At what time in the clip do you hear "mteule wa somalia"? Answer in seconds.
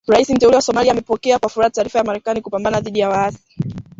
0.29-0.91